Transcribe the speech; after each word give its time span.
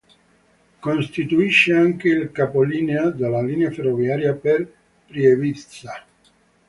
Costituisce 0.79 1.73
anche 1.75 2.07
il 2.09 2.31
capolinea 2.31 3.11
della 3.11 3.43
linea 3.43 3.69
ferroviaria 3.69 4.33
per 4.33 4.67
Prievidza. 5.05 6.03